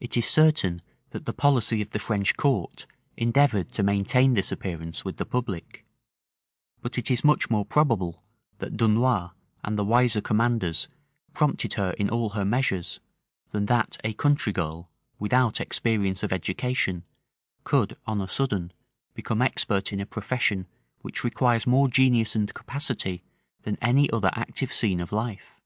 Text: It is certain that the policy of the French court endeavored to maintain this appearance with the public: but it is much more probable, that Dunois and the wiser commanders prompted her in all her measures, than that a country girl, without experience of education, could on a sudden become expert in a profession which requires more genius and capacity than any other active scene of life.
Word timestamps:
It 0.00 0.18
is 0.18 0.26
certain 0.28 0.82
that 1.12 1.24
the 1.24 1.32
policy 1.32 1.80
of 1.80 1.88
the 1.92 1.98
French 1.98 2.36
court 2.36 2.86
endeavored 3.16 3.72
to 3.72 3.82
maintain 3.82 4.34
this 4.34 4.52
appearance 4.52 5.02
with 5.02 5.16
the 5.16 5.24
public: 5.24 5.86
but 6.82 6.98
it 6.98 7.10
is 7.10 7.24
much 7.24 7.48
more 7.48 7.64
probable, 7.64 8.22
that 8.58 8.76
Dunois 8.76 9.30
and 9.64 9.78
the 9.78 9.84
wiser 9.86 10.20
commanders 10.20 10.90
prompted 11.32 11.72
her 11.72 11.92
in 11.92 12.10
all 12.10 12.28
her 12.36 12.44
measures, 12.44 13.00
than 13.48 13.64
that 13.64 13.96
a 14.04 14.12
country 14.12 14.52
girl, 14.52 14.90
without 15.18 15.58
experience 15.58 16.22
of 16.22 16.34
education, 16.34 17.04
could 17.64 17.96
on 18.06 18.20
a 18.20 18.28
sudden 18.28 18.74
become 19.14 19.40
expert 19.40 19.90
in 19.90 20.00
a 20.00 20.04
profession 20.04 20.66
which 21.00 21.24
requires 21.24 21.66
more 21.66 21.88
genius 21.88 22.36
and 22.36 22.52
capacity 22.52 23.22
than 23.62 23.78
any 23.80 24.10
other 24.10 24.30
active 24.34 24.70
scene 24.70 25.00
of 25.00 25.12
life. 25.12 25.58